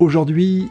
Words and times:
Aujourd'hui, 0.00 0.68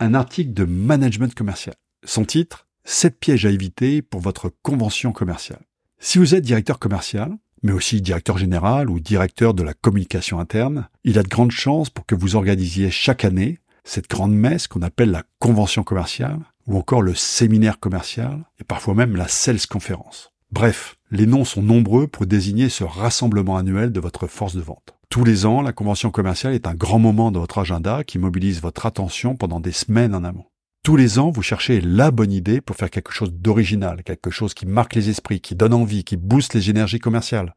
un 0.00 0.12
article 0.12 0.52
de 0.52 0.66
management 0.66 1.34
commercial. 1.34 1.74
Son 2.04 2.26
titre 2.26 2.66
7 2.84 3.18
pièges 3.18 3.46
à 3.46 3.50
éviter 3.50 4.02
pour 4.02 4.20
votre 4.20 4.52
convention 4.62 5.12
commerciale. 5.12 5.62
Si 5.98 6.18
vous 6.18 6.34
êtes 6.34 6.44
directeur 6.44 6.78
commercial, 6.78 7.34
mais 7.62 7.72
aussi 7.72 8.02
directeur 8.02 8.36
général 8.36 8.90
ou 8.90 9.00
directeur 9.00 9.54
de 9.54 9.62
la 9.62 9.72
communication 9.72 10.40
interne, 10.40 10.88
il 11.04 11.18
a 11.18 11.22
de 11.22 11.28
grandes 11.28 11.52
chances 11.52 11.88
pour 11.88 12.04
que 12.04 12.14
vous 12.14 12.36
organisiez 12.36 12.90
chaque 12.90 13.24
année 13.24 13.60
cette 13.82 14.10
grande 14.10 14.34
messe 14.34 14.66
qu'on 14.66 14.82
appelle 14.82 15.10
la 15.10 15.24
convention 15.38 15.82
commerciale, 15.82 16.40
ou 16.66 16.76
encore 16.76 17.00
le 17.00 17.14
séminaire 17.14 17.80
commercial, 17.80 18.44
et 18.60 18.64
parfois 18.64 18.94
même 18.94 19.16
la 19.16 19.28
sales 19.28 19.66
conférence. 19.70 20.32
Bref, 20.50 20.95
les 21.10 21.26
noms 21.26 21.44
sont 21.44 21.62
nombreux 21.62 22.08
pour 22.08 22.26
désigner 22.26 22.68
ce 22.68 22.84
rassemblement 22.84 23.56
annuel 23.56 23.92
de 23.92 24.00
votre 24.00 24.26
force 24.26 24.56
de 24.56 24.60
vente. 24.60 24.94
Tous 25.08 25.24
les 25.24 25.46
ans, 25.46 25.62
la 25.62 25.72
convention 25.72 26.10
commerciale 26.10 26.54
est 26.54 26.66
un 26.66 26.74
grand 26.74 26.98
moment 26.98 27.30
de 27.30 27.38
votre 27.38 27.58
agenda 27.58 28.02
qui 28.02 28.18
mobilise 28.18 28.60
votre 28.60 28.86
attention 28.86 29.36
pendant 29.36 29.60
des 29.60 29.72
semaines 29.72 30.14
en 30.14 30.24
amont. 30.24 30.46
Tous 30.82 30.96
les 30.96 31.18
ans, 31.18 31.30
vous 31.30 31.42
cherchez 31.42 31.80
la 31.80 32.10
bonne 32.10 32.32
idée 32.32 32.60
pour 32.60 32.76
faire 32.76 32.90
quelque 32.90 33.12
chose 33.12 33.32
d'original, 33.32 34.02
quelque 34.02 34.30
chose 34.30 34.54
qui 34.54 34.66
marque 34.66 34.94
les 34.94 35.08
esprits, 35.08 35.40
qui 35.40 35.54
donne 35.54 35.74
envie, 35.74 36.04
qui 36.04 36.16
booste 36.16 36.54
les 36.54 36.70
énergies 36.70 36.98
commerciales. 36.98 37.54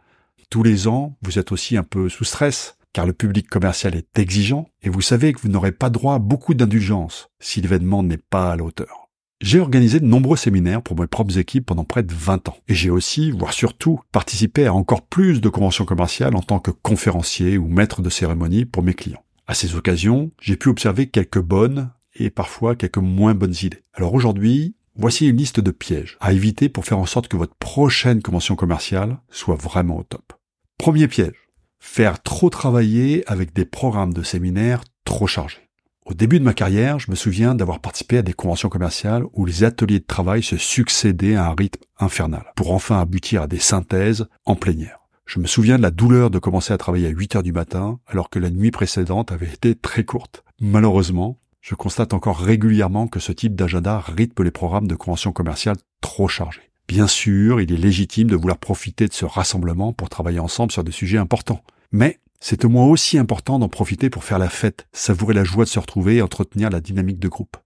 Tous 0.49 0.63
les 0.63 0.87
ans, 0.87 1.15
vous 1.21 1.37
êtes 1.37 1.51
aussi 1.51 1.77
un 1.77 1.83
peu 1.83 2.09
sous 2.09 2.23
stress, 2.23 2.75
car 2.93 3.05
le 3.05 3.13
public 3.13 3.47
commercial 3.47 3.95
est 3.95 4.17
exigeant, 4.17 4.67
et 4.81 4.89
vous 4.89 5.01
savez 5.01 5.33
que 5.33 5.41
vous 5.41 5.49
n'aurez 5.49 5.71
pas 5.71 5.91
droit 5.91 6.15
à 6.15 6.19
beaucoup 6.19 6.55
d'indulgence 6.55 7.29
si 7.39 7.61
l'événement 7.61 8.01
n'est 8.01 8.17
pas 8.17 8.51
à 8.51 8.55
la 8.55 8.63
hauteur. 8.63 9.08
J'ai 9.41 9.61
organisé 9.61 10.01
de 10.01 10.05
nombreux 10.05 10.35
séminaires 10.35 10.81
pour 10.81 10.99
mes 10.99 11.07
propres 11.07 11.37
équipes 11.37 11.67
pendant 11.67 11.85
près 11.85 12.03
de 12.03 12.13
20 12.13 12.49
ans. 12.49 12.57
Et 12.67 12.75
j'ai 12.75 12.89
aussi, 12.89 13.31
voire 13.31 13.53
surtout, 13.53 14.01
participé 14.11 14.65
à 14.65 14.73
encore 14.73 15.01
plus 15.01 15.39
de 15.39 15.47
conventions 15.47 15.85
commerciales 15.85 16.35
en 16.35 16.41
tant 16.41 16.59
que 16.59 16.71
conférencier 16.71 17.57
ou 17.57 17.69
maître 17.69 18.01
de 18.01 18.09
cérémonie 18.09 18.65
pour 18.65 18.83
mes 18.83 18.93
clients. 18.93 19.23
À 19.47 19.53
ces 19.53 19.75
occasions, 19.75 20.31
j'ai 20.41 20.57
pu 20.57 20.67
observer 20.67 21.07
quelques 21.07 21.39
bonnes 21.39 21.89
et 22.15 22.29
parfois 22.29 22.75
quelques 22.75 22.97
moins 22.97 23.33
bonnes 23.33 23.55
idées. 23.63 23.81
Alors 23.93 24.13
aujourd'hui, 24.13 24.75
voici 24.95 25.29
une 25.29 25.37
liste 25.37 25.61
de 25.61 25.71
pièges 25.71 26.17
à 26.19 26.33
éviter 26.33 26.67
pour 26.67 26.83
faire 26.83 26.99
en 26.99 27.05
sorte 27.05 27.29
que 27.29 27.37
votre 27.37 27.55
prochaine 27.55 28.21
convention 28.21 28.57
commerciale 28.57 29.19
soit 29.31 29.55
vraiment 29.55 29.99
au 29.99 30.03
top. 30.03 30.33
Premier 30.77 31.07
piège. 31.07 31.47
Faire 31.79 32.21
trop 32.21 32.49
travailler 32.49 33.23
avec 33.25 33.53
des 33.53 33.63
programmes 33.63 34.13
de 34.13 34.21
séminaires 34.21 34.83
trop 35.05 35.27
chargés. 35.27 35.68
Au 36.09 36.15
début 36.15 36.39
de 36.39 36.43
ma 36.43 36.55
carrière, 36.55 36.97
je 36.97 37.11
me 37.11 37.15
souviens 37.15 37.53
d'avoir 37.53 37.79
participé 37.79 38.17
à 38.17 38.23
des 38.23 38.33
conventions 38.33 38.67
commerciales 38.67 39.25
où 39.33 39.45
les 39.45 39.63
ateliers 39.63 39.99
de 39.99 40.05
travail 40.05 40.41
se 40.41 40.57
succédaient 40.57 41.35
à 41.35 41.45
un 41.45 41.53
rythme 41.53 41.83
infernal, 41.99 42.45
pour 42.55 42.71
enfin 42.71 42.99
aboutir 42.99 43.43
à 43.43 43.47
des 43.47 43.59
synthèses 43.59 44.25
en 44.45 44.55
plénière. 44.55 45.01
Je 45.27 45.39
me 45.39 45.45
souviens 45.45 45.77
de 45.77 45.83
la 45.83 45.91
douleur 45.91 46.31
de 46.31 46.39
commencer 46.39 46.73
à 46.73 46.79
travailler 46.79 47.05
à 47.05 47.11
8 47.11 47.35
heures 47.35 47.43
du 47.43 47.53
matin, 47.53 47.99
alors 48.07 48.31
que 48.31 48.39
la 48.39 48.49
nuit 48.49 48.71
précédente 48.71 49.31
avait 49.31 49.53
été 49.53 49.75
très 49.75 50.03
courte. 50.03 50.43
Malheureusement, 50.59 51.37
je 51.61 51.75
constate 51.75 52.15
encore 52.15 52.39
régulièrement 52.39 53.07
que 53.07 53.19
ce 53.19 53.31
type 53.31 53.53
d'agenda 53.53 53.99
rythme 53.99 54.43
les 54.43 54.49
programmes 54.49 54.87
de 54.87 54.95
conventions 54.95 55.31
commerciales 55.31 55.77
trop 56.01 56.27
chargés. 56.27 56.71
Bien 56.87 57.05
sûr, 57.05 57.61
il 57.61 57.71
est 57.71 57.77
légitime 57.77 58.29
de 58.29 58.35
vouloir 58.35 58.57
profiter 58.57 59.07
de 59.07 59.13
ce 59.13 59.25
rassemblement 59.25 59.93
pour 59.93 60.09
travailler 60.09 60.39
ensemble 60.39 60.71
sur 60.71 60.83
des 60.83 60.91
sujets 60.91 61.19
importants. 61.19 61.61
Mais 61.91 62.19
c'est 62.39 62.65
au 62.65 62.69
moins 62.69 62.85
aussi 62.85 63.17
important 63.17 63.59
d'en 63.59 63.69
profiter 63.69 64.09
pour 64.09 64.23
faire 64.23 64.39
la 64.39 64.49
fête, 64.49 64.87
savourer 64.93 65.33
la 65.33 65.43
joie 65.43 65.65
de 65.65 65.69
se 65.69 65.79
retrouver 65.79 66.17
et 66.17 66.21
entretenir 66.21 66.69
la 66.69 66.81
dynamique 66.81 67.19
de 67.19 67.27
groupe. 67.27 67.57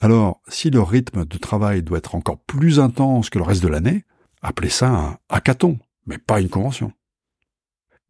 Alors, 0.00 0.42
si 0.48 0.70
le 0.70 0.82
rythme 0.82 1.24
de 1.24 1.38
travail 1.38 1.82
doit 1.82 1.98
être 1.98 2.14
encore 2.14 2.38
plus 2.40 2.80
intense 2.80 3.30
que 3.30 3.38
le 3.38 3.44
reste 3.44 3.62
de 3.62 3.68
l'année, 3.68 4.04
appelez 4.42 4.68
ça 4.68 4.88
un 4.88 5.18
hackathon, 5.28 5.78
mais 6.06 6.18
pas 6.18 6.40
une 6.40 6.50
convention. 6.50 6.92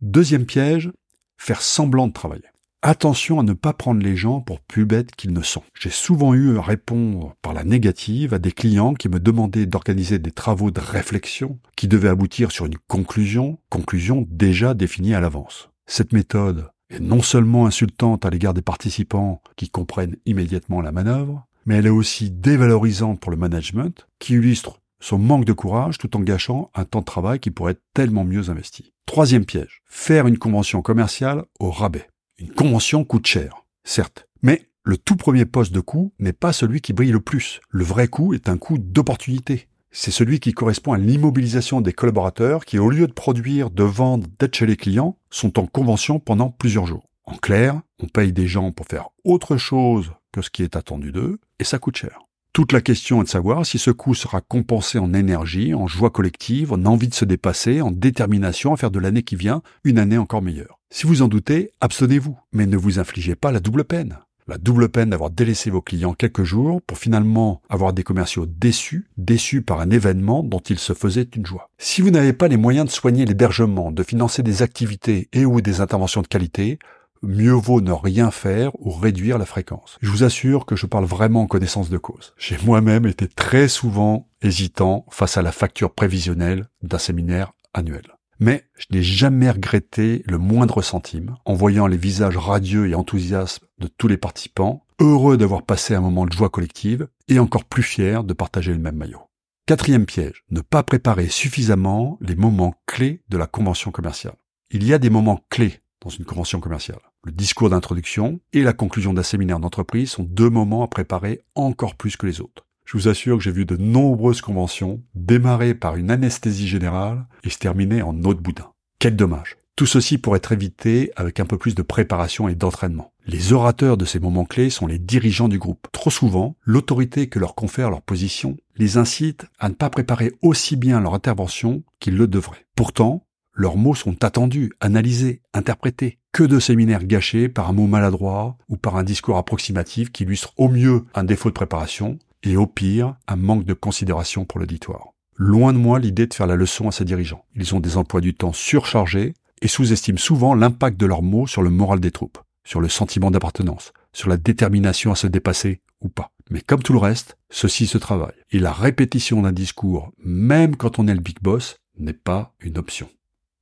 Deuxième 0.00 0.46
piège, 0.46 0.90
faire 1.36 1.62
semblant 1.62 2.08
de 2.08 2.12
travailler. 2.12 2.44
Attention 2.82 3.40
à 3.40 3.42
ne 3.42 3.52
pas 3.52 3.72
prendre 3.72 4.02
les 4.02 4.16
gens 4.16 4.40
pour 4.40 4.60
plus 4.60 4.84
bêtes 4.84 5.14
qu'ils 5.16 5.32
ne 5.32 5.42
sont. 5.42 5.62
J'ai 5.78 5.90
souvent 5.90 6.34
eu 6.34 6.58
à 6.58 6.62
répondre 6.62 7.34
par 7.42 7.52
la 7.52 7.64
négative 7.64 8.34
à 8.34 8.38
des 8.38 8.52
clients 8.52 8.94
qui 8.94 9.08
me 9.08 9.18
demandaient 9.18 9.66
d'organiser 9.66 10.18
des 10.18 10.30
travaux 10.30 10.70
de 10.70 10.80
réflexion 10.80 11.58
qui 11.76 11.88
devaient 11.88 12.08
aboutir 12.08 12.52
sur 12.52 12.66
une 12.66 12.78
conclusion, 12.86 13.58
conclusion 13.70 14.26
déjà 14.28 14.74
définie 14.74 15.14
à 15.14 15.20
l'avance. 15.20 15.70
Cette 15.86 16.12
méthode 16.12 16.68
est 16.90 17.00
non 17.00 17.22
seulement 17.22 17.66
insultante 17.66 18.24
à 18.24 18.30
l'égard 18.30 18.54
des 18.54 18.62
participants 18.62 19.40
qui 19.56 19.70
comprennent 19.70 20.16
immédiatement 20.26 20.80
la 20.80 20.92
manœuvre, 20.92 21.46
mais 21.64 21.76
elle 21.76 21.86
est 21.86 21.90
aussi 21.90 22.30
dévalorisante 22.30 23.20
pour 23.20 23.30
le 23.30 23.36
management 23.36 24.06
qui 24.18 24.34
illustre 24.34 24.80
son 25.00 25.18
manque 25.18 25.44
de 25.44 25.52
courage 25.52 25.98
tout 25.98 26.16
en 26.16 26.20
gâchant 26.20 26.70
un 26.74 26.84
temps 26.84 27.00
de 27.00 27.04
travail 27.04 27.38
qui 27.38 27.50
pourrait 27.50 27.72
être 27.72 27.82
tellement 27.94 28.24
mieux 28.24 28.50
investi. 28.50 28.92
Troisième 29.06 29.44
piège, 29.44 29.82
faire 29.86 30.26
une 30.26 30.38
convention 30.38 30.82
commerciale 30.82 31.44
au 31.60 31.70
rabais. 31.70 32.08
Une 32.38 32.50
convention 32.50 33.04
coûte 33.04 33.26
cher, 33.26 33.64
certes, 33.84 34.26
mais 34.42 34.68
le 34.82 34.96
tout 34.96 35.16
premier 35.16 35.44
poste 35.44 35.72
de 35.72 35.80
coût 35.80 36.12
n'est 36.18 36.32
pas 36.32 36.52
celui 36.52 36.80
qui 36.80 36.92
brille 36.92 37.12
le 37.12 37.20
plus. 37.20 37.60
Le 37.70 37.84
vrai 37.84 38.08
coût 38.08 38.34
est 38.34 38.48
un 38.48 38.58
coût 38.58 38.78
d'opportunité 38.78 39.68
c'est 39.98 40.10
celui 40.10 40.40
qui 40.40 40.52
correspond 40.52 40.92
à 40.92 40.98
l'immobilisation 40.98 41.80
des 41.80 41.94
collaborateurs 41.94 42.66
qui, 42.66 42.78
au 42.78 42.90
lieu 42.90 43.06
de 43.06 43.14
produire, 43.14 43.70
de 43.70 43.82
vendre, 43.82 44.26
d'être 44.38 44.54
chez 44.54 44.66
les 44.66 44.76
clients, 44.76 45.16
sont 45.30 45.58
en 45.58 45.66
convention 45.66 46.18
pendant 46.18 46.50
plusieurs 46.50 46.84
jours. 46.86 47.08
En 47.24 47.36
clair, 47.36 47.80
on 48.02 48.06
paye 48.06 48.32
des 48.32 48.46
gens 48.46 48.72
pour 48.72 48.84
faire 48.86 49.08
autre 49.24 49.56
chose 49.56 50.12
que 50.32 50.42
ce 50.42 50.50
qui 50.50 50.62
est 50.62 50.76
attendu 50.76 51.12
d'eux, 51.12 51.38
et 51.58 51.64
ça 51.64 51.78
coûte 51.78 51.96
cher. 51.96 52.20
Toute 52.52 52.72
la 52.72 52.82
question 52.82 53.22
est 53.22 53.24
de 53.24 53.30
savoir 53.30 53.64
si 53.64 53.78
ce 53.78 53.90
coût 53.90 54.14
sera 54.14 54.42
compensé 54.42 54.98
en 54.98 55.14
énergie, 55.14 55.72
en 55.72 55.86
joie 55.86 56.10
collective, 56.10 56.74
en 56.74 56.84
envie 56.84 57.08
de 57.08 57.14
se 57.14 57.24
dépasser, 57.24 57.80
en 57.80 57.90
détermination 57.90 58.74
à 58.74 58.76
faire 58.76 58.90
de 58.90 58.98
l'année 58.98 59.22
qui 59.22 59.36
vient 59.36 59.62
une 59.82 59.98
année 59.98 60.18
encore 60.18 60.42
meilleure. 60.42 60.78
Si 60.90 61.06
vous 61.06 61.22
en 61.22 61.28
doutez, 61.28 61.70
abstenez-vous, 61.80 62.38
mais 62.52 62.66
ne 62.66 62.76
vous 62.76 62.98
infligez 62.98 63.34
pas 63.34 63.50
la 63.50 63.60
double 63.60 63.84
peine 63.84 64.18
la 64.48 64.58
double 64.58 64.88
peine 64.88 65.10
d'avoir 65.10 65.30
délaissé 65.30 65.70
vos 65.70 65.82
clients 65.82 66.14
quelques 66.14 66.44
jours 66.44 66.80
pour 66.82 66.98
finalement 66.98 67.62
avoir 67.68 67.92
des 67.92 68.02
commerciaux 68.02 68.46
déçus, 68.46 69.08
déçus 69.16 69.62
par 69.62 69.80
un 69.80 69.90
événement 69.90 70.42
dont 70.42 70.60
ils 70.60 70.78
se 70.78 70.92
faisaient 70.92 71.28
une 71.34 71.46
joie. 71.46 71.70
Si 71.78 72.02
vous 72.02 72.10
n'avez 72.10 72.32
pas 72.32 72.48
les 72.48 72.56
moyens 72.56 72.86
de 72.86 72.92
soigner 72.92 73.24
l'hébergement, 73.24 73.90
de 73.90 74.02
financer 74.02 74.42
des 74.42 74.62
activités 74.62 75.28
et 75.32 75.44
ou 75.44 75.60
des 75.60 75.80
interventions 75.80 76.22
de 76.22 76.28
qualité, 76.28 76.78
mieux 77.22 77.52
vaut 77.52 77.80
ne 77.80 77.92
rien 77.92 78.30
faire 78.30 78.70
ou 78.78 78.90
réduire 78.90 79.38
la 79.38 79.46
fréquence. 79.46 79.98
Je 80.00 80.10
vous 80.10 80.24
assure 80.24 80.66
que 80.66 80.76
je 80.76 80.86
parle 80.86 81.04
vraiment 81.04 81.42
en 81.42 81.46
connaissance 81.46 81.90
de 81.90 81.98
cause. 81.98 82.34
J'ai 82.38 82.58
moi-même 82.64 83.06
été 83.06 83.28
très 83.28 83.68
souvent 83.68 84.28
hésitant 84.42 85.06
face 85.10 85.36
à 85.36 85.42
la 85.42 85.52
facture 85.52 85.92
prévisionnelle 85.92 86.68
d'un 86.82 86.98
séminaire 86.98 87.52
annuel. 87.74 88.15
Mais 88.38 88.64
je 88.76 88.86
n'ai 88.90 89.02
jamais 89.02 89.50
regretté 89.50 90.22
le 90.26 90.38
moindre 90.38 90.82
centime 90.82 91.36
en 91.44 91.54
voyant 91.54 91.86
les 91.86 91.96
visages 91.96 92.36
radieux 92.36 92.88
et 92.88 92.94
enthousiastes 92.94 93.60
de 93.78 93.88
tous 93.88 94.08
les 94.08 94.18
participants, 94.18 94.84
heureux 95.00 95.36
d'avoir 95.36 95.62
passé 95.62 95.94
un 95.94 96.00
moment 96.00 96.26
de 96.26 96.32
joie 96.32 96.50
collective 96.50 97.08
et 97.28 97.38
encore 97.38 97.64
plus 97.64 97.82
fiers 97.82 98.22
de 98.24 98.32
partager 98.32 98.72
le 98.72 98.78
même 98.78 98.96
maillot. 98.96 99.22
Quatrième 99.66 100.06
piège, 100.06 100.44
ne 100.50 100.60
pas 100.60 100.82
préparer 100.82 101.28
suffisamment 101.28 102.18
les 102.20 102.36
moments 102.36 102.74
clés 102.86 103.22
de 103.28 103.36
la 103.36 103.46
convention 103.46 103.90
commerciale. 103.90 104.36
Il 104.70 104.84
y 104.84 104.92
a 104.92 104.98
des 104.98 105.10
moments 105.10 105.44
clés 105.50 105.80
dans 106.02 106.10
une 106.10 106.24
convention 106.24 106.60
commerciale. 106.60 107.00
Le 107.24 107.32
discours 107.32 107.70
d'introduction 107.70 108.40
et 108.52 108.62
la 108.62 108.72
conclusion 108.72 109.12
d'un 109.12 109.22
séminaire 109.22 109.58
d'entreprise 109.58 110.10
sont 110.10 110.22
deux 110.22 110.50
moments 110.50 110.84
à 110.84 110.88
préparer 110.88 111.40
encore 111.54 111.96
plus 111.96 112.16
que 112.16 112.26
les 112.26 112.40
autres. 112.40 112.65
Je 112.86 112.96
vous 112.96 113.08
assure 113.08 113.36
que 113.36 113.42
j'ai 113.42 113.50
vu 113.50 113.66
de 113.66 113.76
nombreuses 113.76 114.40
conventions 114.40 115.02
démarrer 115.16 115.74
par 115.74 115.96
une 115.96 116.08
anesthésie 116.08 116.68
générale 116.68 117.26
et 117.42 117.50
se 117.50 117.58
terminer 117.58 118.00
en 118.00 118.14
eau 118.22 118.32
de 118.32 118.38
boudin. 118.38 118.70
Quel 119.00 119.16
dommage. 119.16 119.56
Tout 119.74 119.86
ceci 119.86 120.18
pourrait 120.18 120.36
être 120.36 120.52
évité 120.52 121.10
avec 121.16 121.40
un 121.40 121.46
peu 121.46 121.58
plus 121.58 121.74
de 121.74 121.82
préparation 121.82 122.48
et 122.48 122.54
d'entraînement. 122.54 123.12
Les 123.26 123.52
orateurs 123.52 123.96
de 123.96 124.04
ces 124.04 124.20
moments 124.20 124.44
clés 124.44 124.70
sont 124.70 124.86
les 124.86 125.00
dirigeants 125.00 125.48
du 125.48 125.58
groupe. 125.58 125.88
Trop 125.90 126.10
souvent, 126.10 126.56
l'autorité 126.62 127.28
que 127.28 127.40
leur 127.40 127.56
confère 127.56 127.90
leur 127.90 128.02
position 128.02 128.56
les 128.76 128.98
incite 128.98 129.46
à 129.58 129.68
ne 129.68 129.74
pas 129.74 129.90
préparer 129.90 130.32
aussi 130.40 130.76
bien 130.76 131.00
leur 131.00 131.14
intervention 131.14 131.82
qu'ils 131.98 132.16
le 132.16 132.28
devraient. 132.28 132.66
Pourtant, 132.76 133.26
leurs 133.52 133.76
mots 133.76 133.96
sont 133.96 134.22
attendus, 134.22 134.72
analysés, 134.80 135.42
interprétés. 135.54 136.18
Que 136.32 136.44
de 136.44 136.60
séminaires 136.60 137.04
gâchés 137.04 137.48
par 137.48 137.68
un 137.68 137.72
mot 137.72 137.88
maladroit 137.88 138.56
ou 138.68 138.76
par 138.76 138.94
un 138.96 139.02
discours 139.02 139.38
approximatif 139.38 140.12
qui 140.12 140.22
illustre 140.22 140.52
au 140.56 140.68
mieux 140.68 141.04
un 141.14 141.24
défaut 141.24 141.48
de 141.48 141.54
préparation 141.54 142.18
et 142.42 142.56
au 142.56 142.66
pire, 142.66 143.16
un 143.26 143.36
manque 143.36 143.64
de 143.64 143.74
considération 143.74 144.44
pour 144.44 144.60
l'auditoire. 144.60 145.12
Loin 145.36 145.72
de 145.72 145.78
moi 145.78 145.98
l'idée 145.98 146.26
de 146.26 146.34
faire 146.34 146.46
la 146.46 146.56
leçon 146.56 146.88
à 146.88 146.92
ces 146.92 147.04
dirigeants. 147.04 147.44
Ils 147.54 147.74
ont 147.74 147.80
des 147.80 147.96
emplois 147.96 148.20
du 148.20 148.34
temps 148.34 148.52
surchargés 148.52 149.34
et 149.62 149.68
sous-estiment 149.68 150.18
souvent 150.18 150.54
l'impact 150.54 150.98
de 150.98 151.06
leurs 151.06 151.22
mots 151.22 151.46
sur 151.46 151.62
le 151.62 151.70
moral 151.70 152.00
des 152.00 152.10
troupes, 152.10 152.38
sur 152.64 152.80
le 152.80 152.88
sentiment 152.88 153.30
d'appartenance, 153.30 153.92
sur 154.12 154.28
la 154.28 154.36
détermination 154.36 155.12
à 155.12 155.16
se 155.16 155.26
dépasser 155.26 155.80
ou 156.00 156.08
pas. 156.08 156.30
Mais 156.50 156.60
comme 156.60 156.82
tout 156.82 156.92
le 156.92 156.98
reste, 156.98 157.36
ceci 157.50 157.86
se 157.86 157.98
travaille. 157.98 158.34
Et 158.50 158.58
la 158.58 158.72
répétition 158.72 159.42
d'un 159.42 159.52
discours, 159.52 160.12
même 160.18 160.76
quand 160.76 160.98
on 160.98 161.08
est 161.08 161.14
le 161.14 161.20
big 161.20 161.38
boss, 161.42 161.76
n'est 161.98 162.12
pas 162.12 162.54
une 162.60 162.78
option. 162.78 163.08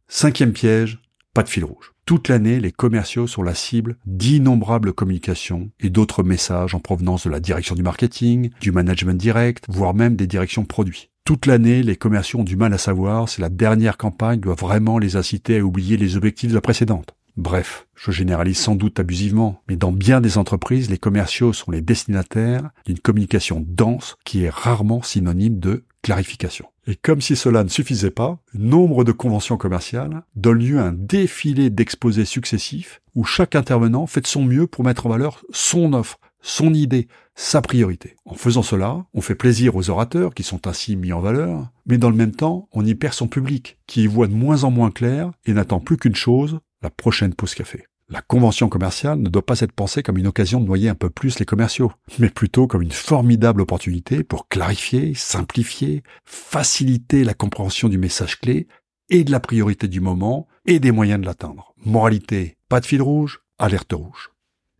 Cinquième 0.08 0.52
piège, 0.52 1.00
pas 1.34 1.42
de 1.42 1.48
fil 1.48 1.64
rouge. 1.64 1.92
Toute 2.06 2.28
l'année, 2.28 2.60
les 2.60 2.72
commerciaux 2.72 3.26
sont 3.26 3.42
la 3.42 3.54
cible 3.54 3.96
d'innombrables 4.06 4.92
communications 4.92 5.70
et 5.80 5.90
d'autres 5.90 6.22
messages 6.22 6.74
en 6.74 6.80
provenance 6.80 7.24
de 7.24 7.30
la 7.30 7.40
direction 7.40 7.74
du 7.74 7.82
marketing, 7.82 8.50
du 8.60 8.72
management 8.72 9.18
direct, 9.18 9.64
voire 9.68 9.94
même 9.94 10.16
des 10.16 10.26
directions 10.26 10.64
produits. 10.64 11.10
Toute 11.24 11.46
l'année, 11.46 11.82
les 11.82 11.96
commerciaux 11.96 12.40
ont 12.40 12.44
du 12.44 12.56
mal 12.56 12.74
à 12.74 12.78
savoir 12.78 13.28
si 13.28 13.40
la 13.40 13.48
dernière 13.48 13.96
campagne 13.96 14.40
doit 14.40 14.54
vraiment 14.54 14.98
les 14.98 15.16
inciter 15.16 15.58
à 15.58 15.64
oublier 15.64 15.96
les 15.96 16.16
objectifs 16.16 16.50
de 16.50 16.54
la 16.54 16.60
précédente. 16.60 17.14
Bref, 17.36 17.88
je 17.96 18.12
généralise 18.12 18.58
sans 18.58 18.76
doute 18.76 19.00
abusivement, 19.00 19.62
mais 19.68 19.76
dans 19.76 19.90
bien 19.90 20.20
des 20.20 20.38
entreprises, 20.38 20.88
les 20.88 20.98
commerciaux 20.98 21.52
sont 21.52 21.72
les 21.72 21.80
destinataires 21.80 22.70
d'une 22.86 23.00
communication 23.00 23.64
dense 23.66 24.16
qui 24.24 24.44
est 24.44 24.50
rarement 24.50 25.02
synonyme 25.02 25.58
de 25.58 25.84
clarification. 26.02 26.66
Et 26.86 26.96
comme 26.96 27.20
si 27.20 27.34
cela 27.34 27.64
ne 27.64 27.68
suffisait 27.68 28.10
pas, 28.10 28.38
nombre 28.52 29.04
de 29.04 29.12
conventions 29.12 29.56
commerciales 29.56 30.22
donnent 30.36 30.58
lieu 30.58 30.78
à 30.78 30.84
un 30.84 30.92
défilé 30.92 31.70
d'exposés 31.70 32.26
successifs 32.26 33.00
où 33.14 33.24
chaque 33.24 33.54
intervenant 33.54 34.06
fait 34.06 34.20
de 34.20 34.26
son 34.26 34.44
mieux 34.44 34.66
pour 34.66 34.84
mettre 34.84 35.06
en 35.06 35.10
valeur 35.10 35.42
son 35.50 35.94
offre, 35.94 36.18
son 36.42 36.74
idée, 36.74 37.08
sa 37.34 37.62
priorité. 37.62 38.16
En 38.26 38.34
faisant 38.34 38.62
cela, 38.62 39.06
on 39.14 39.22
fait 39.22 39.34
plaisir 39.34 39.76
aux 39.76 39.88
orateurs 39.88 40.34
qui 40.34 40.42
sont 40.42 40.66
ainsi 40.66 40.94
mis 40.94 41.12
en 41.12 41.20
valeur, 41.20 41.70
mais 41.86 41.96
dans 41.96 42.10
le 42.10 42.16
même 42.16 42.34
temps, 42.34 42.68
on 42.72 42.84
y 42.84 42.94
perd 42.94 43.14
son 43.14 43.28
public, 43.28 43.78
qui 43.86 44.02
y 44.02 44.06
voit 44.06 44.26
de 44.26 44.34
moins 44.34 44.64
en 44.64 44.70
moins 44.70 44.90
clair 44.90 45.30
et 45.46 45.54
n'attend 45.54 45.80
plus 45.80 45.96
qu'une 45.96 46.14
chose, 46.14 46.60
la 46.82 46.90
prochaine 46.90 47.34
pause 47.34 47.54
café. 47.54 47.86
La 48.10 48.20
convention 48.20 48.68
commerciale 48.68 49.18
ne 49.18 49.30
doit 49.30 49.46
pas 49.46 49.60
être 49.60 49.72
pensée 49.72 50.02
comme 50.02 50.18
une 50.18 50.26
occasion 50.26 50.60
de 50.60 50.66
noyer 50.66 50.90
un 50.90 50.94
peu 50.94 51.08
plus 51.08 51.38
les 51.38 51.46
commerciaux, 51.46 51.90
mais 52.18 52.28
plutôt 52.28 52.66
comme 52.66 52.82
une 52.82 52.92
formidable 52.92 53.62
opportunité 53.62 54.22
pour 54.22 54.46
clarifier, 54.48 55.14
simplifier, 55.14 56.02
faciliter 56.26 57.24
la 57.24 57.32
compréhension 57.32 57.88
du 57.88 57.96
message 57.96 58.38
clé 58.38 58.68
et 59.08 59.24
de 59.24 59.30
la 59.30 59.40
priorité 59.40 59.88
du 59.88 60.00
moment 60.00 60.46
et 60.66 60.80
des 60.80 60.92
moyens 60.92 61.20
de 61.20 61.26
l'atteindre. 61.26 61.74
Moralité, 61.84 62.58
pas 62.68 62.80
de 62.80 62.86
fil 62.86 63.00
rouge, 63.00 63.40
alerte 63.58 63.92
rouge. 63.92 64.30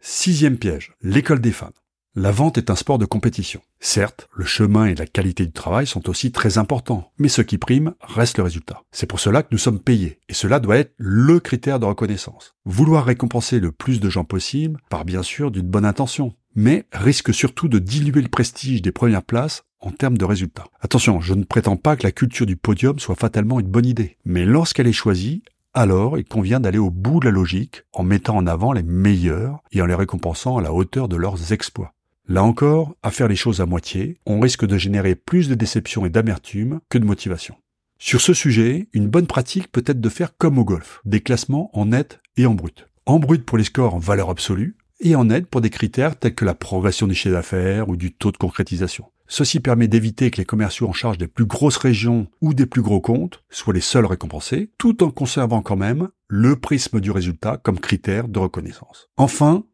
Sixième 0.01 0.59
piège, 0.59 0.93
l'école 1.01 1.41
des 1.41 1.53
fans. 1.53 1.73
La 2.17 2.31
vente 2.31 2.59
est 2.59 2.71
un 2.71 2.77
sport 2.77 2.99
de 2.99 3.07
compétition. 3.07 3.61
Certes, 3.81 4.29
le 4.33 4.45
chemin 4.45 4.85
et 4.85 4.95
la 4.95 5.05
qualité 5.05 5.45
du 5.47 5.51
travail 5.51 5.85
sont 5.85 6.09
aussi 6.09 6.31
très 6.31 6.59
importants, 6.59 7.11
mais 7.19 7.29
ce 7.29 7.43
qui 7.43 7.59
prime 7.59 7.95
reste 8.03 8.39
le 8.39 8.45
résultat. 8.45 8.83
C'est 8.93 9.09
pour 9.09 9.19
cela 9.19 9.43
que 9.43 9.49
nous 9.51 9.59
sommes 9.59 9.81
payés, 9.81 10.21
et 10.29 10.33
cela 10.33 10.61
doit 10.61 10.77
être 10.77 10.95
le 10.97 11.41
critère 11.41 11.81
de 11.81 11.87
reconnaissance. 11.87 12.55
Vouloir 12.65 13.05
récompenser 13.05 13.59
le 13.59 13.73
plus 13.73 13.99
de 13.99 14.09
gens 14.11 14.23
possible 14.23 14.81
part 14.91 15.05
bien 15.05 15.25
sûr 15.25 15.51
d'une 15.51 15.67
bonne 15.67 15.85
intention, 15.85 16.37
mais 16.55 16.87
risque 16.93 17.35
surtout 17.35 17.67
de 17.67 17.81
diluer 17.81 18.23
le 18.23 18.29
prestige 18.29 18.81
des 18.81 18.93
premières 18.93 19.25
places 19.25 19.65
en 19.81 19.91
termes 19.91 20.17
de 20.17 20.25
résultats. 20.25 20.69
Attention, 20.81 21.21
je 21.21 21.35
ne 21.35 21.43
prétends 21.43 21.77
pas 21.77 21.97
que 21.97 22.05
la 22.05 22.13
culture 22.13 22.47
du 22.47 22.57
podium 22.57 23.01
soit 23.01 23.17
fatalement 23.17 23.59
une 23.59 23.67
bonne 23.67 23.87
idée, 23.87 24.19
mais 24.25 24.45
lorsqu'elle 24.45 24.87
est 24.87 24.93
choisie, 24.93 25.43
alors 25.73 26.17
il 26.17 26.25
convient 26.25 26.61
d'aller 26.61 26.79
au 26.79 26.91
bout 26.91 27.19
de 27.19 27.25
la 27.25 27.33
logique 27.33 27.83
en 27.93 28.05
mettant 28.05 28.37
en 28.37 28.47
avant 28.47 28.73
les 28.73 28.85
meilleurs 28.85 29.65
et 29.73 29.83
en 29.83 29.87
les 29.87 29.97
récompensant 29.97 30.59
à 30.59 30.63
la 30.63 30.73
hauteur 30.73 31.09
de 31.09 31.17
leurs 31.17 31.53
exploits. 31.53 31.93
Là 32.27 32.43
encore, 32.43 32.95
à 33.03 33.11
faire 33.11 33.29
les 33.29 33.37
choses 33.37 33.61
à 33.61 33.67
moitié, 33.67 34.19
on 34.25 34.41
risque 34.41 34.65
de 34.65 34.79
générer 34.79 35.15
plus 35.15 35.49
de 35.49 35.55
déception 35.55 36.07
et 36.07 36.11
d'amertume 36.11 36.81
que 36.89 36.97
de 36.97 37.05
motivation. 37.05 37.57
Sur 37.99 38.21
ce 38.21 38.33
sujet, 38.33 38.89
une 38.93 39.09
bonne 39.09 39.27
pratique 39.27 39.71
peut 39.71 39.85
être 39.87 40.01
de 40.01 40.09
faire 40.09 40.37
comme 40.37 40.59
au 40.59 40.65
golf, 40.65 41.01
des 41.05 41.21
classements 41.21 41.71
en 41.79 41.87
net 41.87 42.21
et 42.37 42.47
en 42.47 42.55
brut. 42.55 42.89
En 43.07 43.19
brut 43.19 43.45
pour 43.45 43.59
les 43.59 43.65
scores 43.65 43.95
en 43.95 43.99
valeur 43.99 44.31
absolue, 44.31 44.77
et 45.01 45.17
en 45.17 45.27
net 45.27 45.47
pour 45.47 45.61
des 45.61 45.71
critères 45.71 46.19
tels 46.19 46.35
que 46.35 46.45
la 46.45 46.55
progression 46.55 47.07
du 47.07 47.15
chiffre 47.15 47.35
d'affaires 47.35 47.89
ou 47.89 47.97
du 47.97 48.13
taux 48.13 48.33
de 48.33 48.37
concrétisation. 48.37 49.11
Ceci 49.27 49.61
permet 49.61 49.89
d'éviter 49.89 50.31
que 50.31 50.39
les 50.39 50.45
commerciaux 50.45 50.89
en 50.89 50.93
charge 50.93 51.19
des 51.19 51.27
plus 51.27 51.47
grosses 51.47 51.77
régions 51.77 52.29
ou 52.41 52.55
des 52.55 52.67
plus 52.67 52.83
gros 52.83 53.01
comptes 53.01 53.43
soient 53.51 53.75
les 53.75 53.81
seuls 53.81 54.07
récompensés, 54.07 54.71
tout 54.79 55.03
en 55.03 55.11
conservant 55.11 55.63
quand 55.63 55.77
même 55.77 56.09
le 56.29 56.57
prisme 56.57 57.01
du 57.01 57.11
résultat 57.11 57.59
comme 57.63 57.81
critère 57.81 58.29
de 58.29 58.39
reconnaissance. 58.39 59.09
Enfin, 59.17 59.65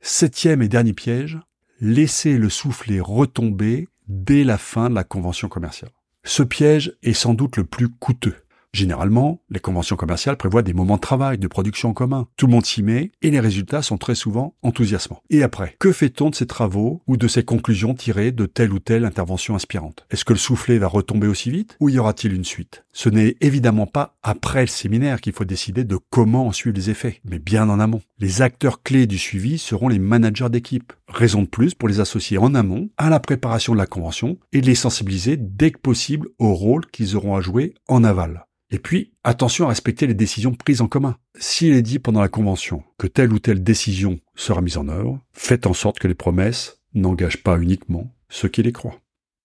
septième 0.00 0.62
et 0.62 0.68
dernier 0.68 0.92
piège, 0.92 1.38
laisser 1.80 2.36
le 2.36 2.48
soufflet 2.48 3.00
retomber 3.00 3.88
dès 4.08 4.44
la 4.44 4.58
fin 4.58 4.90
de 4.90 4.94
la 4.94 5.04
convention 5.04 5.48
commerciale. 5.48 5.90
Ce 6.24 6.42
piège 6.42 6.96
est 7.02 7.14
sans 7.14 7.34
doute 7.34 7.56
le 7.56 7.64
plus 7.64 7.88
coûteux. 7.88 8.36
Généralement, 8.72 9.42
les 9.50 9.58
conventions 9.58 9.96
commerciales 9.96 10.36
prévoient 10.36 10.62
des 10.62 10.72
moments 10.72 10.94
de 10.94 11.00
travail, 11.00 11.38
de 11.38 11.48
production 11.48 11.90
en 11.90 11.92
commun. 11.92 12.28
Tout 12.36 12.46
le 12.46 12.52
monde 12.52 12.64
s'y 12.64 12.82
met 12.82 13.10
et 13.20 13.30
les 13.30 13.40
résultats 13.40 13.82
sont 13.82 13.98
très 13.98 14.14
souvent 14.14 14.54
enthousiasmants. 14.62 15.22
Et 15.28 15.42
après, 15.42 15.76
que 15.80 15.92
fait-on 15.92 16.30
de 16.30 16.34
ces 16.36 16.46
travaux 16.46 17.02
ou 17.06 17.16
de 17.16 17.26
ces 17.26 17.42
conclusions 17.42 17.94
tirées 17.94 18.30
de 18.30 18.46
telle 18.46 18.72
ou 18.72 18.78
telle 18.78 19.04
intervention 19.04 19.56
inspirante? 19.56 20.06
Est-ce 20.10 20.24
que 20.24 20.32
le 20.32 20.38
soufflet 20.38 20.78
va 20.78 20.86
retomber 20.86 21.26
aussi 21.26 21.50
vite 21.50 21.76
ou 21.80 21.88
y 21.88 21.98
aura-t-il 21.98 22.32
une 22.32 22.44
suite? 22.44 22.84
Ce 22.92 23.08
n'est 23.08 23.36
évidemment 23.40 23.86
pas 23.86 24.16
après 24.22 24.60
le 24.60 24.66
séminaire 24.68 25.20
qu'il 25.20 25.32
faut 25.32 25.44
décider 25.44 25.84
de 25.84 25.98
comment 26.08 26.46
en 26.46 26.52
suivre 26.52 26.76
les 26.76 26.90
effets, 26.90 27.20
mais 27.24 27.40
bien 27.40 27.68
en 27.68 27.80
amont. 27.80 28.02
Les 28.18 28.40
acteurs 28.40 28.82
clés 28.82 29.06
du 29.06 29.18
suivi 29.18 29.58
seront 29.58 29.88
les 29.88 29.98
managers 29.98 30.48
d'équipe. 30.48 30.92
Raison 31.08 31.42
de 31.42 31.48
plus 31.48 31.74
pour 31.74 31.88
les 31.88 31.98
associer 31.98 32.38
en 32.38 32.54
amont 32.54 32.88
à 32.96 33.10
la 33.10 33.18
préparation 33.18 33.72
de 33.72 33.78
la 33.78 33.86
convention 33.86 34.38
et 34.52 34.60
les 34.60 34.76
sensibiliser 34.76 35.36
dès 35.36 35.72
que 35.72 35.80
possible 35.80 36.28
au 36.38 36.54
rôle 36.54 36.86
qu'ils 36.86 37.16
auront 37.16 37.34
à 37.34 37.40
jouer 37.40 37.74
en 37.88 38.04
aval. 38.04 38.46
Et 38.70 38.78
puis, 38.78 39.12
attention 39.24 39.66
à 39.66 39.68
respecter 39.68 40.06
les 40.06 40.14
décisions 40.14 40.54
prises 40.54 40.80
en 40.80 40.86
commun. 40.86 41.16
S'il 41.38 41.72
est 41.72 41.82
dit 41.82 41.98
pendant 41.98 42.20
la 42.20 42.28
convention 42.28 42.84
que 42.98 43.08
telle 43.08 43.32
ou 43.32 43.38
telle 43.38 43.62
décision 43.62 44.20
sera 44.36 44.60
mise 44.60 44.76
en 44.76 44.88
œuvre, 44.88 45.18
faites 45.32 45.66
en 45.66 45.74
sorte 45.74 45.98
que 45.98 46.08
les 46.08 46.14
promesses 46.14 46.78
n'engagent 46.94 47.42
pas 47.42 47.58
uniquement 47.58 48.14
ceux 48.28 48.48
qui 48.48 48.62
les 48.62 48.72
croient. 48.72 49.00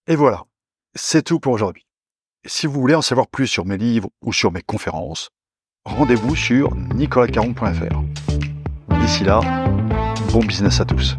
Et 0.07 0.15
voilà, 0.15 0.45
c'est 0.93 1.23
tout 1.23 1.39
pour 1.39 1.53
aujourd'hui. 1.53 1.87
Si 2.45 2.67
vous 2.67 2.79
voulez 2.79 2.93
en 2.93 3.01
savoir 3.01 3.27
plus 3.27 3.47
sur 3.47 3.65
mes 3.65 3.77
livres 3.77 4.09
ou 4.21 4.31
sur 4.31 4.51
mes 4.51 4.61
conférences, 4.61 5.31
rendez-vous 5.85 6.35
sur 6.35 6.75
nicolascaron.fr. 6.75 8.03
D'ici 8.99 9.23
là, 9.23 9.39
bon 10.31 10.39
business 10.41 10.79
à 10.79 10.85
tous. 10.85 11.17